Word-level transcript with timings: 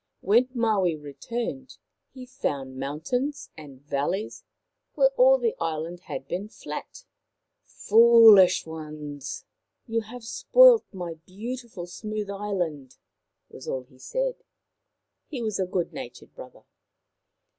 When 0.21 0.49
Maui 0.55 0.95
returned 0.95 1.77
he 2.11 2.25
found 2.25 2.79
mountains 2.79 3.51
and 3.55 3.83
valleys 3.83 4.43
where 4.95 5.09
all 5.09 5.37
the 5.37 5.55
island 5.59 5.99
had 6.05 6.27
been 6.27 6.49
flat." 6.49 7.05
Foolish 7.87 8.65
ones! 8.65 9.45
You 9.85 10.01
have 10.01 10.23
spoilt 10.23 10.85
my 10.91 11.19
beautiful 11.27 11.85
smooth 11.85 12.31
island," 12.31 12.97
was 13.49 13.67
all 13.67 13.83
he 13.83 13.99
said. 13.99 14.43
He 15.27 15.43
was 15.43 15.59
a 15.59 15.67
good 15.67 15.93
natured 15.93 16.33
brother. 16.33 16.63